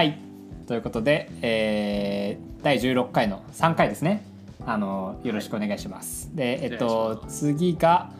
[0.00, 0.16] はい。
[0.66, 4.24] ということで、えー、第16回の3回ですね。
[4.64, 6.34] あのよろしくお願いします。
[6.34, 8.10] でえっと次が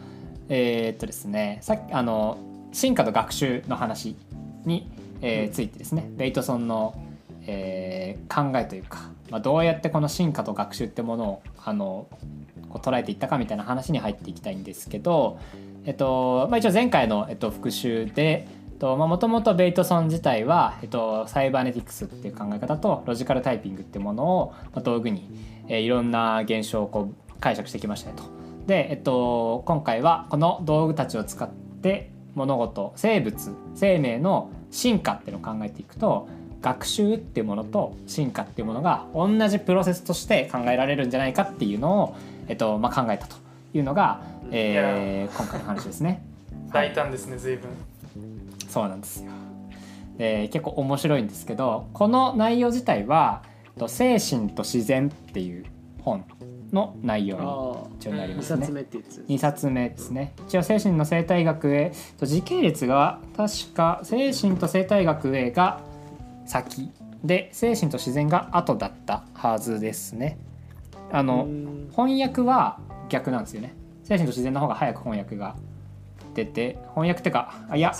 [0.47, 2.37] えー、っとですねさっきあの
[2.71, 4.15] 進化と学習の話
[4.63, 4.91] に、
[5.23, 6.07] えー、ついてですね。
[6.17, 7.03] ベイトソンの、
[7.47, 12.07] えー、考えというか、まあ、どうやってこの進化と学習ってものをあの
[12.69, 15.39] こう捉えていったかみたいな話に入っていきたいんですけど、
[15.85, 18.47] えっとまあ、一応前回の、えっと、復習で
[18.87, 25.29] もともとベイトソン自体は、えっと、サイバーネティクスっていう考え方とロジカルタイピングっていうものを、まあ、道具に、
[25.67, 28.23] えー、いろんな現象をこう解釈してきましたよと。
[28.67, 36.27] で、えっと、今回はこの道具たちを使って物事生物生命の進化っていうのを考えていくと
[36.61, 42.15] 学習っていうものと進化っていうものが同じプロセスとして考えられるんじゃないかっていうのを、
[42.47, 43.35] えっとまあ、考えたと
[43.73, 44.21] いうのが、
[44.51, 46.23] えー、今回の話ですね。
[46.71, 47.69] 大胆ですね随分。
[48.71, 49.31] そうなんですよ。
[50.17, 53.43] で結構面白いんですけどこの内容自体は
[53.87, 55.65] 「精神と自然」っていう
[56.03, 56.23] 本
[56.71, 57.37] の内容
[57.89, 58.65] に一応なりますね。
[58.65, 60.33] 2冊目ってやつ2冊目ですね。
[60.47, 65.81] 一応精神の生態学へ時系列が確か精神と生態学へが
[66.45, 66.91] 先
[67.23, 70.37] で精神と自然が後だったはずですね。
[71.11, 71.45] あの
[71.91, 73.73] 翻訳は逆なんですよね。
[74.03, 75.55] 精神と自然の方が早く翻訳が
[76.35, 77.93] 出て翻訳ってかあいや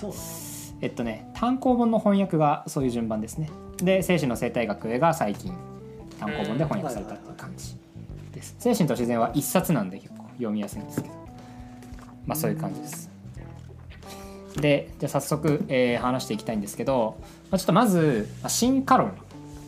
[0.82, 3.50] えっとね単行本の翻訳がそういう順番ですね。
[3.78, 5.54] で精神の生態学が最近
[6.20, 7.76] 単行本で翻訳されたっていう感じ。
[8.34, 8.56] です。
[8.60, 11.16] 精神と自然は一冊なんで結構読みやすいんですけど。
[12.26, 13.10] まあそういう感じです。
[14.58, 17.18] でじゃあ早速、えー、話していきたいんですけど、
[17.50, 19.14] まあ、ちょっとまず、まあ、進化論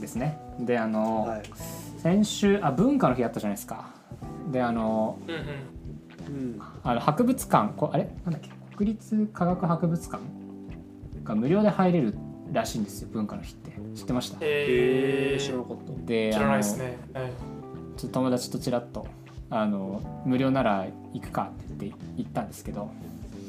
[0.01, 0.37] ですね。
[0.59, 1.43] であの、はい、
[1.99, 3.85] 先週あ文化の日あったじゃないですか。
[4.51, 5.17] であの,、
[6.27, 8.09] うん、あの博物館こあれ？
[8.25, 8.49] なんだっけ？
[8.75, 10.21] 国立科学博物館？
[11.23, 12.15] が無料で入れる
[12.51, 13.71] らしいんですよ文化の日って。
[13.95, 14.37] 知ってました？
[14.41, 16.05] へえ知らなかった。
[16.05, 17.31] で知らないですね、はい。
[17.97, 19.07] ちょっと友達とちらっと
[19.49, 22.89] あの無料なら行くかって言って行ったんですけど、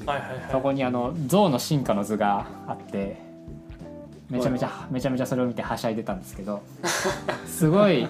[0.04, 3.16] はいはいはい、そこにあの象の進化の図があって
[4.28, 6.62] めちゃめちゃめちゃめちゃそれを見てはしゃいでたんですけど
[7.46, 8.06] すごい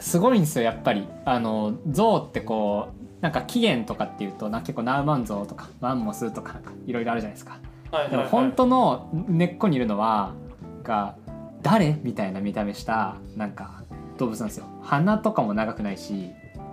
[0.00, 1.06] すごいんですよやっぱり。
[1.24, 7.58] あの象ってこうなんか起源とかっていうとな結構ナウマンゾウとかマンモスとかいろいろあるじゃないですか、
[7.92, 10.34] はいはいはい、本当の根っこにいるのは
[10.82, 11.14] が
[11.60, 13.84] 誰みたいな見た目したなんか
[14.18, 14.66] 動物なんですよ。
[14.82, 16.30] 鼻とかも長くないし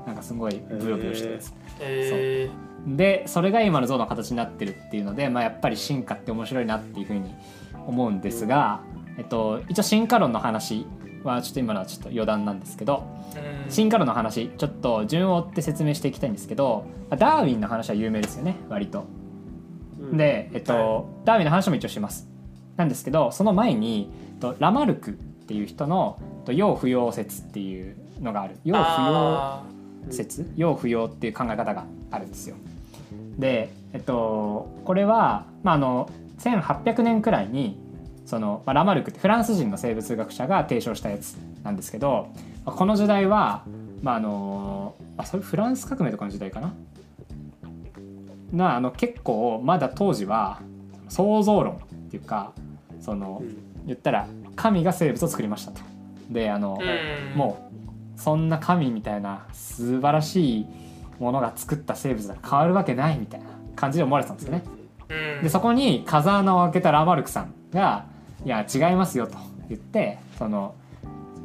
[0.08, 2.96] なんかすごいブヨブヨしてるやつ、えー、そう。
[2.96, 7.36] でそれが今の象の形になってるっていうので、まあ、やっぱり進化って面白いなっていうふうに
[7.86, 8.82] 思うんですが、
[9.18, 10.88] えっと、一応進化論の話
[11.24, 13.04] はちょっと今のはちょっと余談なんですけど
[13.68, 19.19] 進化論の話ちょっと順を追って説明していきたいんですけどダーウィンの話は有名ですよね割と。
[20.14, 22.28] で、えっと、はい、ダーウィンの話も一応します。
[22.78, 24.10] なんですけどその前に
[24.60, 28.56] ラマルクっていう人の要不要説っていうのがある。
[28.64, 29.64] 要不要
[30.10, 30.50] 説？
[30.56, 32.56] 要不要っていう考え方があるんですよ。
[33.38, 36.10] で、えっと、これは、まあ、あの
[36.40, 37.78] 1800年くらいに
[38.26, 41.34] その、まあ、ラマルクってフランス人の生物学者が提唱したやつ
[41.64, 42.30] なんですけど
[42.66, 43.66] この時代は、
[44.02, 46.74] まああのあそれフランス革命とかの時代かな？
[48.52, 50.62] なあの結構まだ当時は
[51.08, 51.78] 創造論っ
[52.10, 52.54] ていうか
[53.00, 53.42] その、
[53.86, 55.82] 言ったら神が生物を作りましたと。
[56.30, 56.78] であの、
[57.36, 57.70] も
[58.16, 60.68] うそんな神みたいな素晴らしい
[61.20, 64.64] ものが作った生物が変わるわけないみたいな感じで思われてたんですよね。
[65.42, 68.06] でそこに風穴を開けたラマルクさんが
[68.46, 70.76] 「いや違いますよ」と言ってその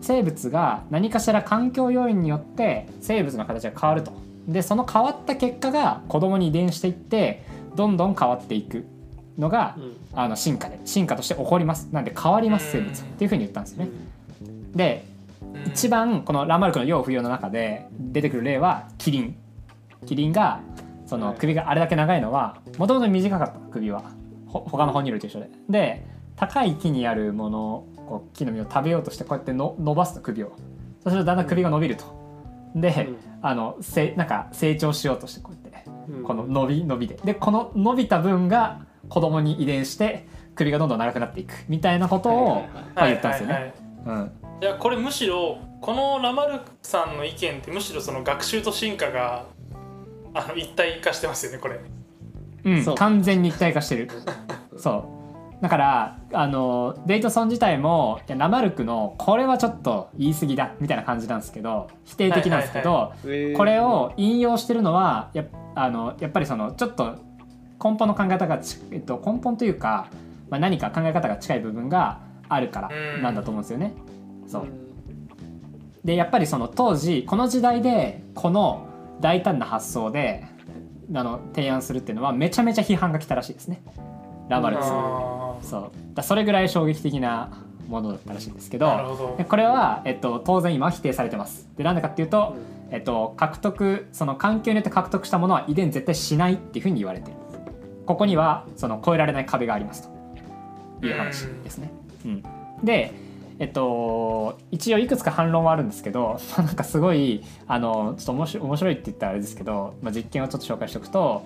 [0.03, 4.13] 生物が何かしら環境要因によって生物の形が変わると。
[4.47, 7.45] でその変わった結果が子供に遺伝していって
[7.75, 8.87] どんどん変わっていく
[9.39, 11.89] のが、うん、あの進化で進化として起こります。
[11.93, 13.91] なんで変わります生物っていうふうに言ったんですよね。
[14.75, 15.05] で
[15.67, 19.37] 一番このラマルクの「要不要」の中で出てくる例はキリン。
[20.07, 20.61] キリンが
[21.07, 23.55] その首があれだけ長いのはもともと短かった。
[23.71, 24.03] 首は。
[24.47, 25.51] ほ他の哺乳類と一緒で。
[25.69, 26.07] で
[26.37, 30.53] 高い木にあるものをこう木の実を食べようとしてこうやっての伸ばすと首を。
[31.03, 32.24] そうするとだんだん首が伸びると
[32.75, 37.19] で、うん、あのせなんか成長しようとしてこうやって、うん、この伸び伸びで。
[37.25, 42.65] でこの伸びた分が子供に遺伝して首がどんどん長くなっていくみたいなことを
[42.97, 43.75] 言ったんですよね。
[44.07, 44.33] うん。
[44.61, 49.47] いやこれむしろこのラマルクさんの意見ってむしろその学習と進化が
[50.33, 51.81] あの一体化してますよねこれ。
[52.65, 54.09] うん完全に一体化してる。
[54.77, 55.14] そう
[55.65, 63.15] だからあのデイトソン自体もいやラマルクのこれはちょっと言い過ぎだみたいな感じなんですけど否定的なんですけど、
[63.57, 67.17] これを引用してるのはやあのやっぱりそのちょっと
[67.83, 70.09] 根本の考え方が、えっと、根本というか、
[70.51, 72.21] まあ、何か考え方が近い部分が
[72.51, 72.91] あるから
[73.23, 73.95] なんだと思うんですよね。
[74.47, 74.67] そう。
[76.05, 78.87] でやっぱりその当時この時代でこの
[79.23, 80.45] 大胆な発想で
[81.15, 83.83] あの提案するっていうのはめちゃめちゃ批判が来たらしいですね。
[84.49, 84.91] ラマルクス
[85.63, 85.91] そう。
[86.15, 91.69] だそれぐらい衝撃的なものだったらしいんですけどこれは、えっと、当然今は否定されてます。
[91.77, 92.57] でなんでかっていうと、
[92.91, 97.37] えっと、獲得その環境によって獲得したものは遺伝絶対しないっていうふうに言われてる。
[98.07, 100.15] ここにはその越えられない壁がありますと。
[101.07, 101.91] いう話ですね、
[102.25, 102.43] うん、
[102.83, 103.13] で
[103.61, 111.45] えっと、一応いくつか反論はあるんですけど なんかすごいあのちょっと面白面白いって言ったらあれですけど、まあ、実験をちょっと紹介しておくと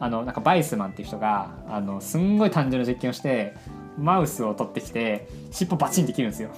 [0.00, 3.54] あのなんかバイスマンっていう人があのすんごい単純な実験をして
[3.98, 6.50] マウスを取ってきて尻尾バチンって切るんですよ。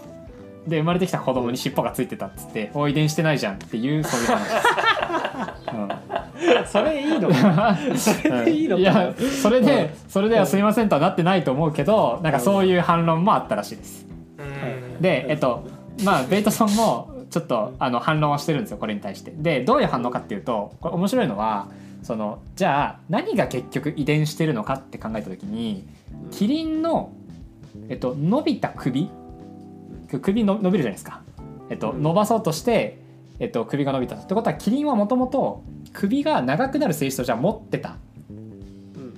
[0.66, 4.66] で生まれてきた子供に尻尾がついてたっつって「お遺伝してないじゃん」っていうそういう話です。
[5.72, 14.06] うん、それいいのかそれでいいのか、いやそれでそれではすいませんとはなってないと思うけどなんかそういう反論もあったらしいです。
[15.00, 15.64] でえっと
[16.04, 19.32] まあベイトソンもちょっとあの反論はしてるんですよこれに対して。
[19.34, 21.68] でどういう反応かっていうとこれ面白いのは
[22.02, 25.86] そのじゃあ何が結局遺伝してるのかって考えた時に
[26.30, 27.12] キリンの、
[27.88, 29.10] えっと、伸びた首
[30.20, 31.22] 首の伸びるじゃないですか、
[31.68, 32.98] えっと、伸ばそうとして、
[33.38, 35.62] えっと、首が伸びたってことはキリンはもともと
[35.92, 37.96] 首が長くなる性質をじゃあ持ってた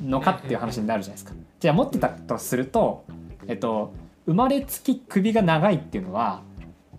[0.02, 1.32] のかっていう話になるじゃないですか。
[1.60, 3.04] じゃあ持ってたとすると、
[3.46, 3.92] えっと、
[4.26, 6.42] 生まれつき首が長いっていうのは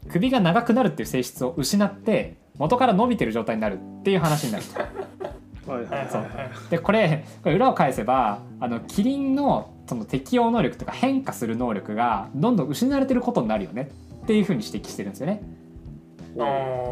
[0.09, 4.81] 首が長くなるっていう性質を失って元から伸びてる状態になるっていう話になると。
[5.67, 6.25] はいはいそう。
[6.69, 13.89] でこれこれ裏を返せばあのキリンのその適応能力とか変化する能力がどんどん失われてることになるよね。
[14.23, 15.41] っていうふうに指摘してるんですよね。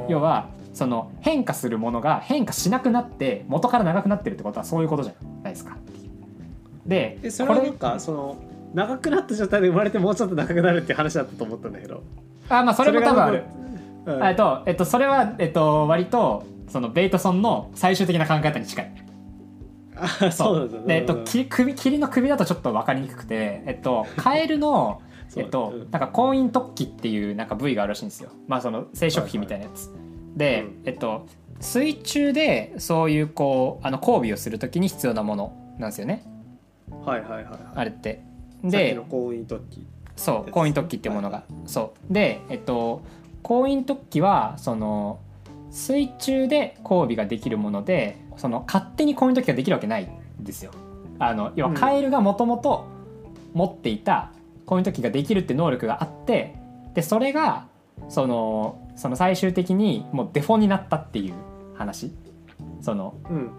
[0.09, 5.13] 要はその変化するものが変化しなくなって元から長くなってるってことはそういうことじゃ
[5.43, 5.77] ないですか。
[6.85, 8.37] でそれはなんかその
[8.73, 12.03] 長くなった状態で生まれてもうちょっと長くなるっていう話だったと思ったんだけど。
[12.49, 13.43] あまあそれも多分ある、
[14.05, 18.91] うん、えっとえっとそれはえっと割とそのベイトソンの最終的な考え方に近い。
[19.95, 20.59] あそう。
[20.59, 25.01] なんで、えっと、き首霧の首だとちょっと分かりにくくて、えっと、 カエルの
[25.37, 28.31] えっと、なんか婚姻突起っていうなんか部位があるらしいんですよ。
[28.47, 29.89] まあその生殖器みたいなやつ。
[30.35, 31.25] で、えっと
[31.61, 36.25] 水中でそういうこうあの交尾をするときに必要なものなんですよね。
[37.05, 38.23] はいはいはい、あれって。
[38.61, 42.13] で婚姻突起そう婚姻突起っていうものがそう。
[42.13, 43.01] でえっと
[43.41, 45.19] 婚姻突起はその
[45.71, 50.71] 水中で交尾ができるものでその勝手に婚姻突起ができるわけないんですよ。
[51.19, 52.85] あの要はカエルがもともと
[53.53, 54.31] 持っていた
[54.65, 56.55] 婚姻突起ができるって能力があって
[56.93, 57.67] でそれが
[58.09, 61.33] そのその最終的にもうデフォになったっていう
[61.75, 62.11] 話。
[62.81, 63.49] その、うんうん、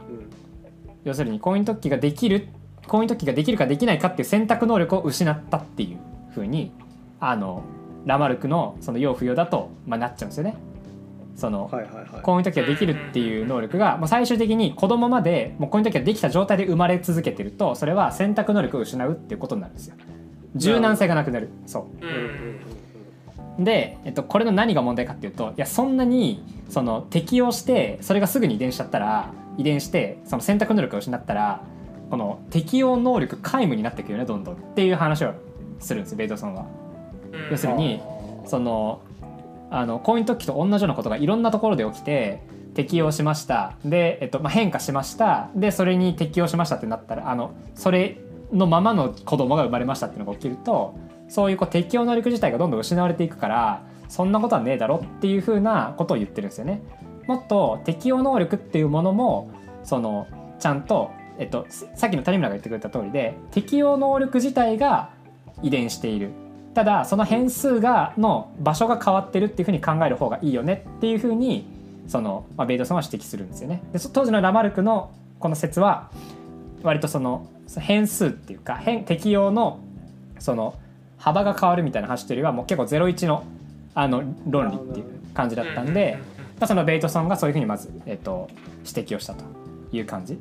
[1.04, 2.48] 要するに婚姻突起ができる
[2.88, 5.98] 婚姻突起ができるかできないかっていう選択能力を失ったっていう
[6.34, 6.72] ふうに
[7.20, 7.62] あの
[8.04, 10.56] ラマルクのその要不要だと、まあ、なっちゃうんですよね。
[11.37, 19.96] その、はいはいはい、婚姻突起ができるっていう能力がもう最終的に子供までもう婚姻突起ができた状態で生まれ続けてるとそれは選択能力を失うっていうことになるんですよ。
[20.55, 21.88] 柔軟性がなくなるそ
[23.58, 23.64] う。
[23.64, 31.62] で、えっと、これの何が問題かっていうといやそんなにその適応してそれがすぐに遺伝しちゃったら遺伝してその選択能力を失ったら
[32.11, 35.34] この適応能力皆無になっていくよねどんどんっていう話を
[35.81, 36.67] するんですベイトソンは。
[37.51, 38.01] 要するに
[38.44, 39.01] その
[39.72, 42.43] あの婚姻突起と同じようなことがいろんなところで起きて
[42.74, 43.74] 適応しました。
[43.84, 45.50] で、えっとまあ、変化しました。
[45.55, 48.19] でそれに適応しましたってなったらあのそれ
[48.52, 50.94] のままの子供が生まれましたっていうのが起きると
[51.29, 56.82] そういうこう適応能力自体がどんどん失われていくからそんなことはねえだろっていうふうなことを言ってるんですよね。
[57.26, 59.50] もっと適応能力っていうものも
[59.84, 60.26] その
[60.58, 65.10] ちゃんとえっと、さっきの谷村が言ってくれた通りで適応能力自体が
[65.62, 66.31] 遺伝している。
[66.74, 71.67] ただその変数がの場所が変わってるっていうふうに考える方がいいよねっていうふうに
[72.08, 73.82] その、まあ、ベイドソンは指摘するんですよね。
[73.93, 76.10] で当時のラマルクのこの説は
[76.82, 77.46] 割とその
[77.79, 79.81] 変数っていうか変適応の
[80.38, 80.74] その
[81.19, 83.44] 幅が変わるみたいな話というよりはもう結構01の
[83.94, 86.19] あの論理っていう感じだったんで、
[86.58, 88.48] まあ、そのベイトソンがそういうふうにまず、えっと、
[88.86, 89.44] 指摘をしたと
[89.93, 90.38] いう感じ。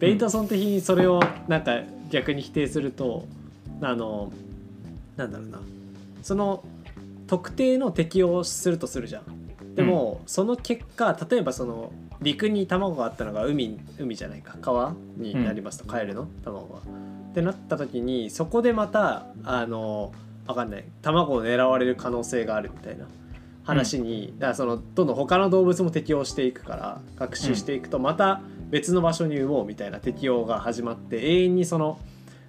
[0.00, 1.80] ベイトソン的にそれをなんか
[2.10, 3.26] 逆に否定すると
[3.80, 4.32] あの
[5.18, 5.60] なんだろうな。
[6.22, 6.64] その
[7.26, 9.74] 特定の適応するとするじゃん。
[9.74, 14.56] でも、うん、その結果例えばその陸に卵があったのが海海じゃないか。
[14.62, 16.78] 川になりますと、うん、カエルの卵が。
[16.78, 20.12] ってなった時にそこでまたあの
[20.46, 20.84] 分かんない。
[21.02, 23.06] 卵を狙われる可能性があるみたいな。
[23.64, 31.98] 話に、うん、だからそのどんどん他の動物も適応していくから学習していくとまた別の場所に産もうみたいな適応が始まって永遠にその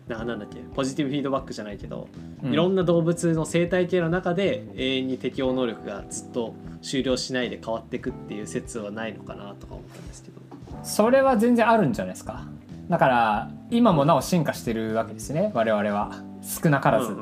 [0.10, 2.10] ななんだっけポジティブフィードバックじゃないけど、
[2.44, 10.40] いろんな動物の生態系の中で永遠に適応能力がずっと終了しないで変わっていくっていう説はないのかなとか思ったんですけど。
[10.84, 12.48] それは全然あるんじゃないですか。
[12.90, 16.24] だから今もなお進化してるわけですね我々は。
[16.42, 17.16] 少なからず、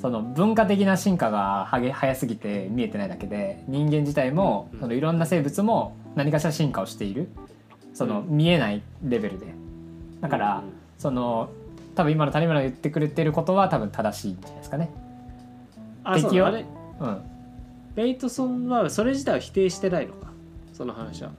[0.00, 7.28] その文化的な進化が早すぎて見えてないだけで人間自体も、そのいろんな生物も何かしら進化をしている。
[7.92, 9.46] その見えないレベルで。
[10.20, 10.62] だから、
[10.96, 11.50] その
[11.94, 14.90] 多分今の谷村が言ってくれてることは多分正しいんじゃないですかね。
[16.04, 16.64] あそうあれ、
[17.00, 17.22] うん、
[17.94, 20.30] ベイトソンはそれ自体は否定してないのか？
[20.72, 21.30] その話は。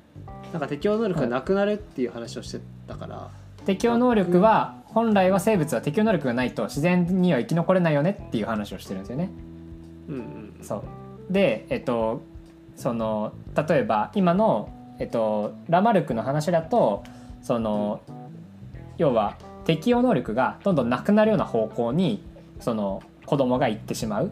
[0.52, 3.30] なんか適応能力がなくなるっていう話をしてたから。
[3.66, 9.30] 適応能力は本来は生物は適応能力がないと自然には生き残れないよねっていう話をしてるんですよね。
[10.10, 10.84] うんうん、そ
[11.30, 12.22] うでえっと
[12.76, 17.04] その例えば今の、えっと、ラマルクの話だと
[17.42, 18.02] その
[18.98, 19.38] 要は
[19.76, 22.22] 適応能力がどんどんなくなるような方向に
[22.60, 24.32] その子供が行ってしまう。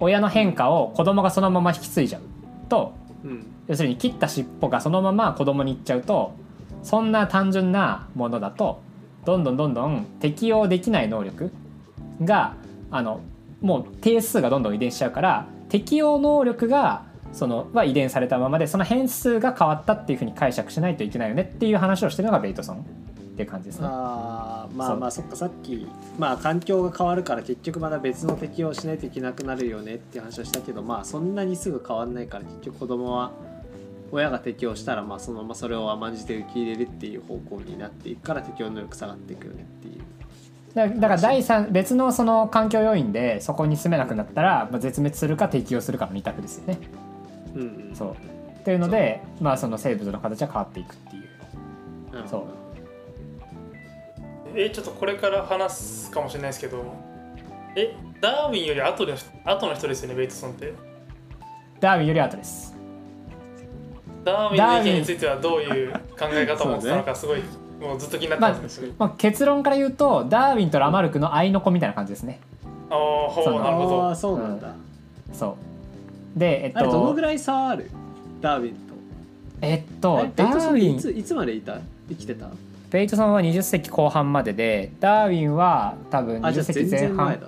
[0.00, 2.22] 親の変化を子供がそのまま引き継いじゃう
[2.68, 6.32] と、うん、要するに切った尻尾がそのまま子供に行っちゃうと
[6.82, 8.80] そんな単純なものだと
[9.26, 11.52] どんどんどんどん適応できない能力
[12.24, 12.54] が
[12.90, 13.20] あの
[13.60, 22.86] もう定数がどんどん遺伝しちゃうから適応能力がそのは遺伝されたままでその変数が変わったっていうふうに解釈しないといけないよねっていう話をしてるのがベイトソン
[23.34, 23.86] って感じですね。
[23.88, 25.86] あまあまあそっかさっき、
[26.18, 33.32] まあ、環境が変わるから結局また別の適応しないといけなくなるよねって話をしたけどまあそんなにすぐ変わんないから結局子供は
[34.12, 40.00] 親が適応したらまあそのままそれを甘んじて受け入れるっていう方向になっていくから適応能力下がっていくよねっていう。
[40.74, 46.78] だから第三別のその環境要因でそこに住めなくなったら、まあ、絶滅するか適応するかの2択ですよね。
[47.54, 48.12] うん、うん、そう
[48.60, 51.30] っていうのでまあその生物の形は変わっていくっていう。
[52.28, 52.59] そう
[54.54, 56.82] えちょっとこれから話すかもしれないですけど。
[57.76, 59.14] えダーウィンより後で
[59.44, 60.74] 後の人ですよねベイトソンって。
[61.78, 62.74] ダーウィンより後です。
[64.24, 67.42] ダーウィンの意見についてはどういう考え方を持ってたのかすごい、
[67.80, 72.40] もうずっと気になってます、まあ、まあ、結論から言うとダーウィンとラマルクの合いの子みたいな感じですね。
[72.90, 72.98] ああ
[73.30, 74.14] ほうなるほど。
[74.14, 75.56] そうなんだ、うん、そ
[76.36, 76.38] う。
[76.38, 77.88] でえっとどのぐらい差ある？
[78.40, 78.80] ダーウィンと。
[79.62, 80.96] えっとダーウィン。
[80.96, 81.78] いついつまでいた
[82.08, 82.48] 生きてた？
[82.90, 87.38] ベイトさんは20世紀後半まででダーウィンは多分20世紀前半。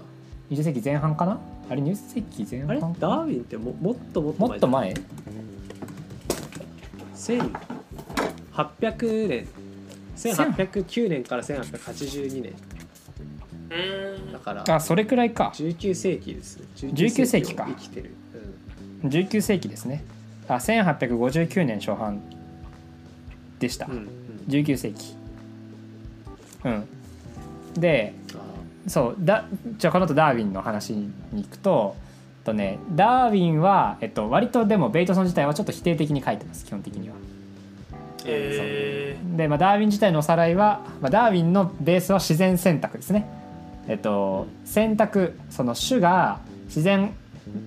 [0.51, 1.41] 20世紀前半かな？
[1.69, 2.81] あれ20世紀前半あれ？
[2.81, 4.95] ダーウィンってももっともっと前もっと前
[7.17, 9.49] ？1800年。
[10.17, 12.53] 1809年から1882年。
[14.33, 15.51] だからあそれくらいか。
[15.55, 16.61] 19世紀です。
[16.77, 17.65] 19世紀か。
[17.67, 18.15] 生きてる、
[19.03, 20.05] うん、19世紀ですね。
[20.47, 22.23] あ1859年初版
[23.59, 24.09] でした、うんうん、
[24.49, 25.17] 19世紀
[26.65, 26.89] うん
[27.75, 28.15] で
[28.87, 29.47] そうだ
[29.79, 31.97] じゃあこの後ダーウィンの話に行くと
[32.45, 37.15] とねダーウィンは、えっと、割とでもベイトソン自体はちょっと否定的に書いてます基本的には。
[38.25, 43.29] えー、で、まあ、ダーウィン自体のおさらいは、まあ、ダーウィンのベースは自然選択ですね。
[43.89, 47.15] えっと、選択その種が自然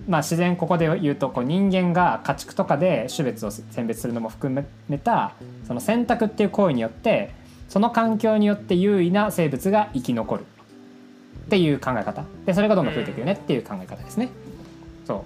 [0.08, 5.34] まあ自然ここで言うとこう人間が家畜とかで種別を選別するのも含めた
[5.68, 7.34] その選択っていう行為によって
[7.70, 10.46] その環境によって優位な生物が生き残る。
[11.46, 12.26] っていう考え方。
[12.46, 14.30] でそれがどんどん増えていくよねっていう考え方ですね。
[15.06, 15.24] そ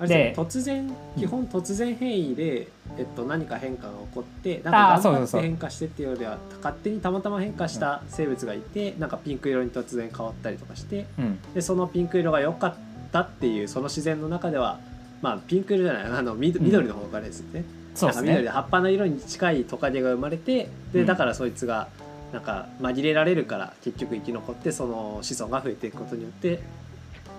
[0.00, 0.08] う。
[0.08, 12.74] で突然基本突然変異で、えっと、何か変化が起こってなんか頑張変化してっていうよりは勝手にたまたま変化した生物がいて、なんかピンク色に突然変わったりとかして、うん、でそのピンク色が良かっ
[13.12, 14.80] たっていうその自然の中では
[15.22, 21.88] まあピンク色じゃないあの緑の方がですね、うんそうですね、緑で葉っぱの色に近いトカゲが生まれてでだからそいつが
[22.32, 26.60] なんか紛れられるから結局生き残ってその子孫が増えていくことによって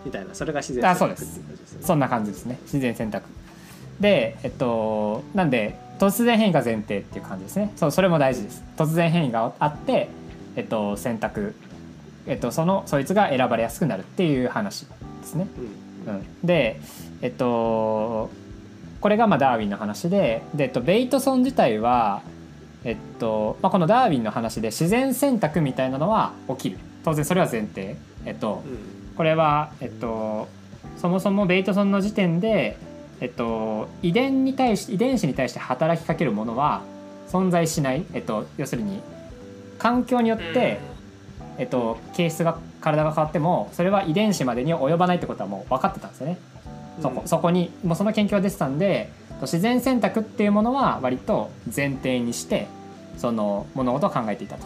[0.05, 0.33] みたいな。
[0.33, 1.79] それが自然選択っていう感じですね。
[1.81, 2.57] そんな感じですね。
[2.63, 3.27] 自然選択。
[3.99, 7.73] でえっとなんで突然変異が前提っていう感じですね。
[7.75, 8.63] そうそれも大事です。
[8.77, 10.07] 突然変異があって
[10.55, 11.53] えっと選択。
[12.27, 15.47] えっとそのそいつが選ばれやすくなるっていう話ですね、
[16.07, 16.79] うん、うん、で
[17.21, 18.31] えっと
[19.05, 22.23] これがまあダーウィンの話でで、えっと、ベイトソン自体は、
[22.83, 26.79] えっとまあ、このダーウィンの話で自然選択みたいなのは起きる。
[27.03, 28.63] 当然それは前提、えっと、
[29.15, 30.47] これは、えっと、
[30.97, 32.77] そもそもベイトソンの時点で、
[33.21, 36.81] えっと、遺伝に対し遺伝子に対して働きかけるものは
[37.27, 39.01] 存在しない、えっと、要するに
[39.77, 40.79] 環境によって、
[41.59, 46.39] えっと、形質が体が変わってもそれは遺伝子までに及ばないってことはもう分かってたんですよね。
[47.01, 49.09] そこそこにもうその研究が出てたんで
[49.41, 52.67] 自然選択っていうものは割と前提にして
[53.17, 54.65] その物事を考えていたと。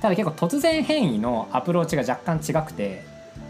[0.00, 3.04] ただ結構突然変異のアプローチが若干違くて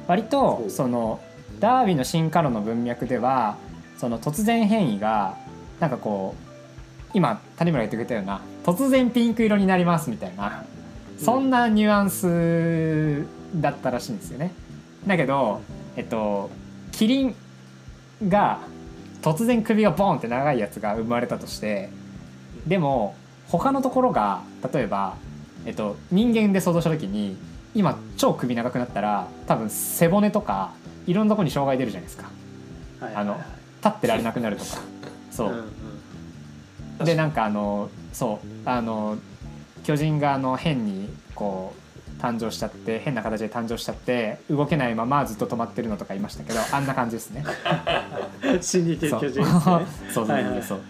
[0.07, 1.21] 割とその
[1.59, 3.57] ダーウィンの進化論の文脈では
[3.99, 5.37] その突然変異が
[5.81, 10.65] なんかこう今谷村が言ってくれたような突然ピンク色になりますみたいな
[11.19, 13.27] そんなニュアンス
[13.61, 14.53] だったらしいんですよね。
[15.07, 15.63] だけど、
[15.97, 16.51] えっと、
[16.97, 17.35] キリン
[18.27, 18.61] が
[19.21, 21.91] 突然首がボンって長いやつが生まれたとして
[22.67, 23.15] でも
[23.49, 25.17] 他のところが例えば、
[25.67, 27.37] えっと、人間で想像した時に
[27.75, 30.73] 今超首長くなったら多分背骨とか
[31.07, 32.31] いろんなとこに障害出るじゃないですか、
[33.15, 33.37] あの
[33.85, 34.79] 立ってられなくなるとか。
[35.31, 35.65] そう、うん
[36.99, 39.19] うん、でなんかあのそうあの
[39.85, 41.86] 巨人があの変にこう
[42.21, 47.45] 誕生しちゃって変な形で誕生しちゃって動けないままずっと止まってるのとかいましたけどあんな感じですね。
[49.21, 49.45] 巨人。
[49.45, 49.83] そう。
[50.13, 50.27] そう
[50.63, 50.81] そう。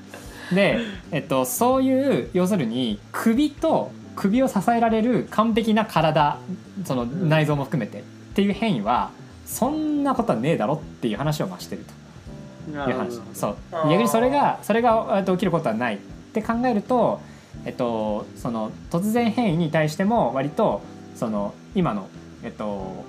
[0.55, 0.79] で、
[1.11, 6.39] えっと、そういう要するに首と首を支えられる完璧な体
[6.85, 8.03] その内臓も含めて、っ
[8.35, 9.11] ていう変異は
[9.45, 12.71] そんなことはねえだろっていう話をましてると。
[12.73, 13.21] いう話。
[13.35, 13.57] そう。
[13.91, 15.97] 逆にそれがそれが起きることはない。
[15.97, 15.99] っ
[16.37, 17.21] て考えると
[17.65, 20.83] えっと、その突然変異に対しても割と
[21.17, 22.09] その今の、
[22.43, 23.05] えっと、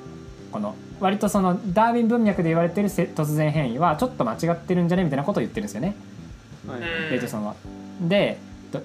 [0.52, 5.96] この割とそのダーウィン文脈で言われてる突然変異はちょっと間違ってるんじゃねみたいなことを言ってるんですよね。
[6.68, 7.56] はい、レイトソンは。
[8.02, 8.40] で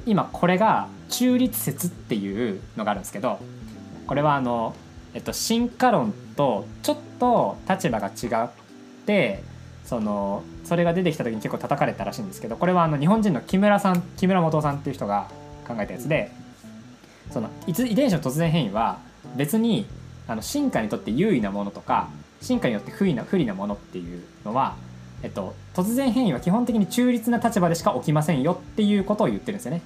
[0.07, 3.41] 今これが中立説っていうのがあるんですけど
[4.07, 4.75] これはあの、
[5.15, 8.51] えっと、進化論とちょっと立場が違っ
[9.07, 9.43] て
[9.85, 15.29] そのそれが出てきた時に結構叩かれたらしいんですけどこれはあの日本人の木村さん木村元さんっていう人が
[15.67, 16.31] 考えたやつで
[17.31, 18.99] その遺伝子の突然変異は
[19.37, 19.87] 別に
[20.27, 22.09] あの進化にとって優位なものとか
[22.41, 24.77] 進化によって不利な不利なものっていうのは、
[25.23, 29.83] えっと、突然変異は基本的に中立な立場でしか起きませんよっていうことを言ってるんですよね。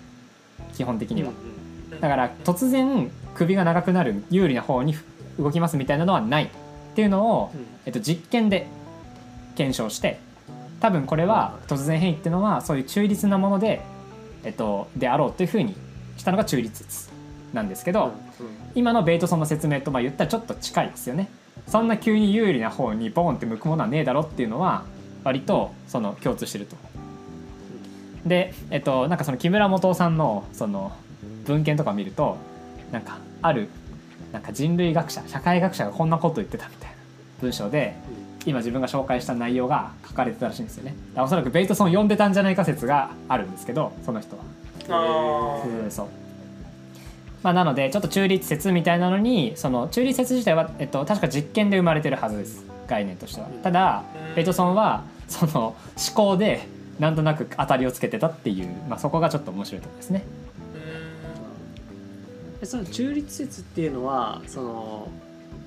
[0.75, 1.33] 基本的には。
[2.01, 4.95] だから突然首が長くなる有利な方に
[5.39, 6.49] 動きますみたいなのはないっ
[6.95, 7.53] ていうのを、
[7.85, 8.67] えっと、実験で
[9.55, 10.19] 検証して
[10.81, 13.83] 多分これは突然変異っていうのはそういう中立なもので
[14.47, 15.75] えっと、であろうというふうに
[16.17, 17.11] したのが中立説
[17.53, 18.13] なんですけど、
[18.75, 21.29] 今のベイトソンの説明とまあ言ったらちょっと近いですよね。
[21.67, 24.85] そんな急に有利な方にボンって向くものはねえだろっていうのは
[25.25, 26.77] 割とその共通してると。
[28.25, 30.93] で、えっと、なんかその木村元さんのその
[31.45, 32.37] 文献とか見ると
[32.93, 33.69] なんかある
[34.33, 36.97] なんか人類学者社会学者がこんなこと言ってたみたいな
[37.41, 37.95] 文章で
[38.45, 40.95] 今自分が紹介した内容が書かれてたらしいんですよね。
[41.17, 44.43] おそらくベイトソン読んでたんじゃないか説があるんですけどその人は。
[44.89, 46.26] あそう
[47.47, 53.47] まあ、なのでちょっと中立説みたいなのにその中立説自体は、えっと、確か実験で生まれてるはずです概念としては。
[53.63, 54.03] ただ
[54.35, 55.77] ベイトソンはその思
[56.13, 56.67] 考で
[56.99, 60.25] なんとなく当たりをつけてたっていう、まあ、そこがちょっと面白いところですね。
[62.65, 65.09] その中立説っていうのはその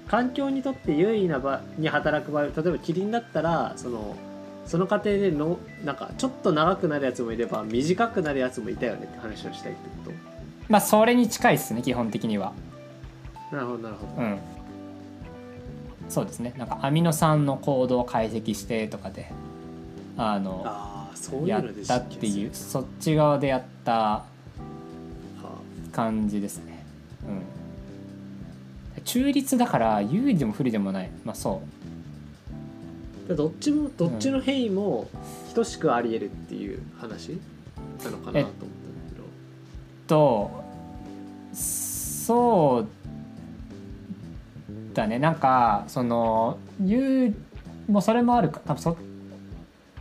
[0.09, 4.17] 環境にとって優位な場に働く場合例えばキリンだったらその
[4.65, 10.28] その過程でのなんかちょっと長くなるやつもいれば短くなるやつもいたよねって話をしたいってこと？
[10.69, 12.53] まあそれに近いっすね基本的には。
[13.51, 14.21] なるほどなるほど。
[14.21, 14.39] うん。
[16.07, 16.53] そうですね。
[16.57, 19.31] なんかアミノ酸のコードを解析してとかで
[20.17, 24.23] あのあそうやったっていうそっち側でやった
[25.91, 26.85] 感じですね。
[28.97, 29.03] うん。
[29.03, 31.09] 中立だから有利でも不利でもない。
[31.25, 31.61] まあそ
[33.27, 33.35] う。
[33.35, 35.07] どっちもどっちの変異も
[35.53, 37.39] 等しくありえるっていう話
[38.03, 38.78] なのかなと思ったんだけど、
[40.09, 40.51] と
[41.53, 42.87] そう
[44.93, 45.19] だね。
[45.19, 47.35] なんかその言う
[47.91, 48.59] もうそれもあるか。
[48.65, 48.97] 多分そ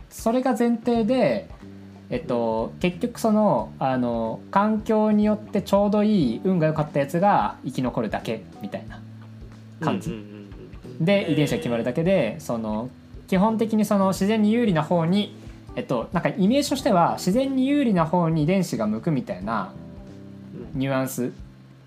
[0.09, 1.49] それが前提で
[2.11, 8.99] えっと、結局そのあの環境によってちょうどいい運が良かったやつが生き残るだけみたいな
[9.79, 10.11] 感じ。
[10.99, 12.89] で遺伝子が決まるだけでその
[13.27, 15.35] 基本的にその自然に有利な方に
[15.75, 19.71] えっとなんかイメージとしては自然に有利な方に遺伝子が向くみたいな
[20.79, 21.31] ニュアンス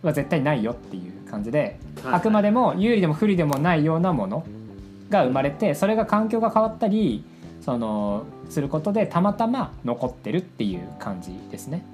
[0.02, 4.44] は絶対ないよっていう感じであくまでも有利でも不利でもないようなもの
[5.08, 7.24] が生まれてそれが環境が変わったり
[7.62, 11.84] そのすることでたまたま残ってるっていう感じですね。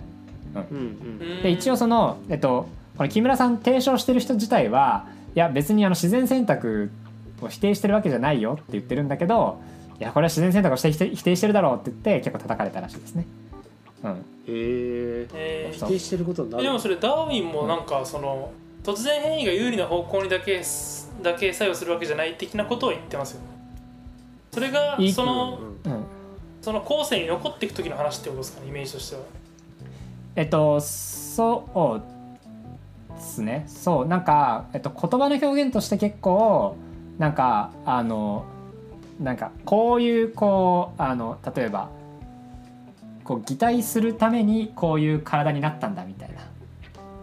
[0.54, 6.90] うん、で一応その、えっと、これ木村さん提唱してる人自体はいや別にあの自然選択
[7.42, 9.60] を否定してるわけじゃないよって言ってるんだけど
[10.00, 13.26] いやこれは自然選択をして否定してるだろうって言って結構叩かれたらしいですね。
[14.02, 16.62] うん、へえ否定してることになる。
[16.62, 18.52] でもそれダーウィンもなんかその、
[18.84, 20.62] うん、突然変異が有利な方向にだけ
[21.22, 23.40] だけ作用するわけじゃない的なことを言ってますよ。
[24.52, 26.04] それがその、うん、
[26.62, 29.22] その後世に残っていく時の話ってことですかねイメージとしては。
[30.36, 32.18] えっとそう
[33.20, 33.64] すね。
[33.66, 36.76] そうなんか、えっと、言葉の表現として結構
[37.18, 38.44] なんかあの
[39.20, 41.90] なんかこういうこうあの例えば
[43.28, 46.36] こう擬態するためにこういう体になったんだみたいな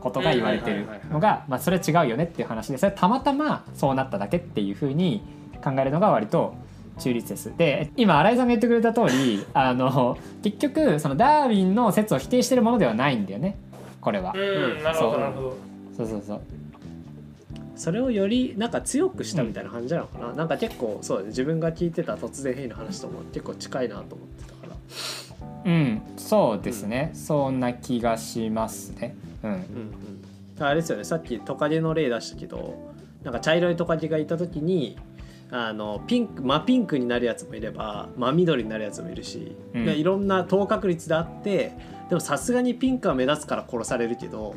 [0.01, 5.23] ことが言われてるのがまあそれは違うよねっていう話でそれたまたまそうなっただけっていうふうに
[5.63, 6.53] 考えるのが割と
[6.99, 7.57] 中立です。
[7.57, 9.73] で今新井さんが言ってくれた通りあ
[10.43, 13.57] り結局そのダーウィンの説を否定してるものではないんだよね
[13.99, 14.31] これは。
[14.35, 15.57] うんなるほどなるほど。
[15.97, 16.41] そうそうそう。
[17.75, 24.75] それをよりなんか強くしたみたいな感じなのかな、うん、なんか結構そうだね自分が聞いてた突然変異の話とも結構近いなと思ってたから
[25.65, 29.15] うんそうですね、うん、そんな気がしますね。
[29.43, 29.57] うん、うん
[30.57, 31.03] うん、あれですよね。
[31.03, 34.97] さっきトカゲの例出したけどなんか茶色いトカゲがいた時に
[35.51, 41.73] あのピンク真ピンクになるやつもいれば真緑になるやつもいるし、うん、いろんな等確率であって
[42.09, 44.55] でもさすがにピンクは目立つから殺されるけど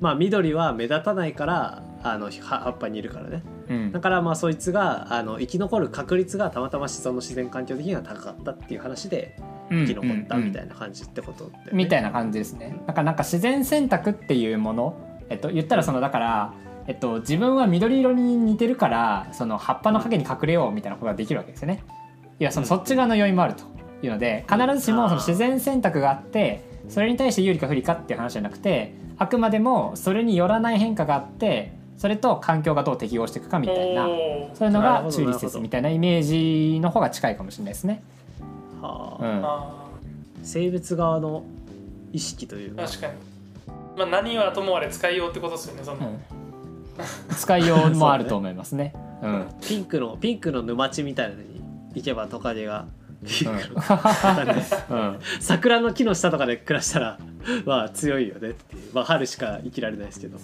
[0.00, 9.36] まあ緑は目立たないからあの葉っぱにいるからね、うん、だからまあそいつがあの生き残る確率がたまたまその自然環境的には高かったっていう話で
[9.70, 12.76] 生き残ったみたいな感じってことで、ね、みたいな感じですね。
[12.86, 14.96] なんかなんか自然選択っていうもの、
[15.28, 16.54] えっと、言ったらそのだから、
[16.86, 21.84] えっと、自分は緑色に似てるからその葉っぱの陰に隠れようみたいなことができるわけですよね。
[22.38, 23.64] いやそのそっち側の要因もあると
[24.02, 34.06] いうので必ずしもその自然選択があってそれに対して有利か不利かっていう話じゃなくてあくまでもそれによらない変化があってそれと環境がどう適応していくかみたいな
[34.54, 38.02] そういうのが中立説みたいなイメージの方が近いかもしれないですね。
[38.80, 39.90] はあ、
[40.38, 41.44] うん、生物側の
[42.12, 42.84] 意識というか。
[42.84, 43.12] 確かに、
[43.96, 48.94] まあ、何はともあれ使いようってことですよねその、うん、使いようもあると思いますね。
[49.22, 51.60] うん、ピンクのピンクの沼地みたいなのに
[51.94, 52.86] 行けばトカゲが
[54.88, 57.18] うん、桜の木の下とかで暮らしたら
[57.66, 60.38] まあ強いよねっていう、まあ、春しか生きられないですけど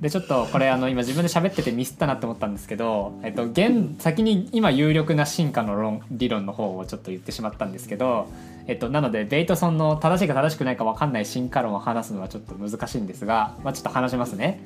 [0.00, 8.28] でちょっとこれあの今自分で喋っててミスったなって思ったんですけど、えっと、現先に今有力な進化の論理論の方をちょっと言ってしまったんですけど、
[8.66, 14.60] えっと、なのでベイトソンの正しいか正しくないか分かんない進化論を話すのはちょっと難しいんですが、まあ、ちょっと話しますね。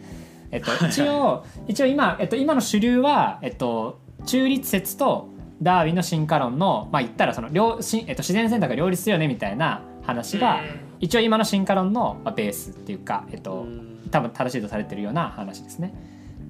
[0.50, 5.28] えっと、一応一応今、えっと、今の主流は、えっと、中立説と
[5.62, 10.60] ダーウィンの進化論のまあ言ったらその両、えっと、自然選択が両立するよねみたいな話が、
[10.98, 13.66] 一応今の進化論のベースっていうか、えっと、
[14.10, 15.92] 多分正しいとされてるような話ですね。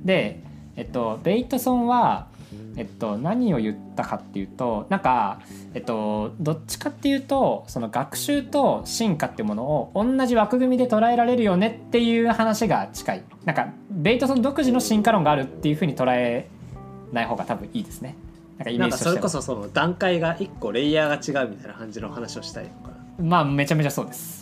[0.05, 0.43] で、
[0.77, 2.29] えっと、ベイトソンは、
[2.77, 5.41] えっと、何を言ったかっていうとなんか、
[5.75, 16.49] えっと、どっちかっていうとその学習と進化っていうものを同じ枠組みで捉えられるよねっていう話が近いなんかベイトソン独自の進化論があるっていうふうに捉え
[17.13, 18.17] ない方が多分いいですね。
[18.59, 23.25] なんかそれこそその段階が1個レイヤーが違うみたいな感じの話をしたいのかな。
[23.25, 24.40] まあめちゃめちゃそうです。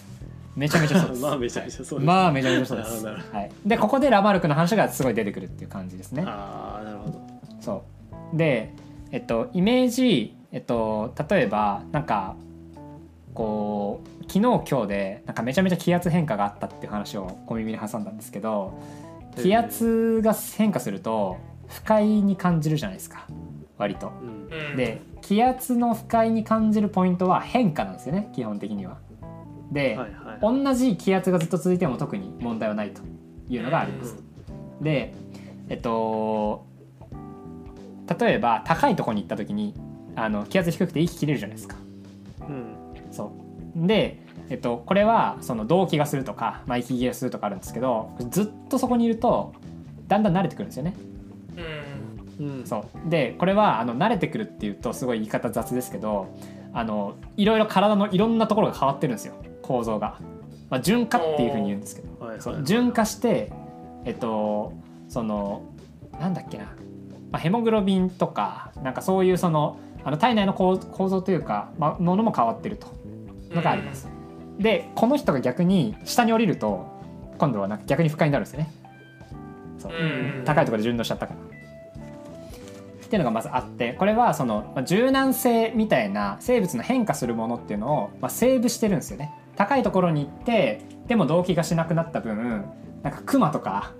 [0.58, 1.22] めちゃめちゃそうです。
[1.22, 3.06] まあめちゃめちゃそうです、まあめちゃめちゃそうです。
[3.06, 6.24] はい、でここでラマルクの話がすごい出てくるっていう感じですね。
[6.26, 7.20] ああなるほど。
[7.60, 7.84] そ
[8.34, 8.36] う。
[8.36, 8.74] で
[9.12, 12.34] えっとイメージえっと例えばなんか
[13.34, 18.74] こう昨日今日でなんかめちゃめちゃ気圧変化があったっていう話を小耳に挟んだんですけど
[19.36, 21.36] 気圧が変化すると
[21.68, 23.26] 不快に感じるじゃないですか。
[23.76, 24.10] 割と。
[24.50, 28.98] うん、で気圧の不快に感じるポイントは変化なんですよね基本的には。
[29.72, 33.02] で、はいはい、同じ気圧がずっと続いても特に問題はないと
[33.48, 34.16] いうのがあります。
[34.78, 35.14] うん、で
[35.68, 36.66] えっと
[38.18, 39.74] 例えば高いところに行った時に
[40.16, 41.76] あの気圧低くて息切れるじゃないですか。
[42.40, 42.74] うん、
[43.10, 43.32] そ
[43.76, 49.52] うで、えっと、これはその動悸がするとか、まあ、息切れするとかあるんですけどずっとそこにいると
[50.06, 50.94] だんだん慣れてくるんですよね。
[52.40, 56.28] うん、そうでこれはあの慣れてくるっていうとすごい言い方雑ですけど
[56.72, 59.34] あのいろいろ体のいろんなところが変わってるんですよ。
[59.68, 60.18] 構造が、
[60.70, 63.52] まあ、純化っていうふうに言うんですけど、はいはい、純化して
[64.04, 64.72] えっと
[65.08, 65.62] その
[66.18, 66.64] なんだっけな、
[67.30, 72.98] まあ、ヘモグロビンとかなんかそういうそのあの体内の構造というか、まあ、ものも変わってると。
[73.54, 74.08] のがあります。
[74.58, 76.86] でこの人が逆に下に降りると
[77.38, 78.72] 今度はなんか逆に不快になるんですよね。
[79.78, 79.92] そう。
[80.44, 81.40] 高いところで順応しちゃったから。
[81.40, 89.32] っていうのがまずあってこれはその柔軟性みたいな生物の変化するものっていうのを、まあ、セーブしてるんですよね。
[89.58, 92.64] 高いところに行ってでも動機がしなくなった分
[93.02, 93.92] なんかクマとか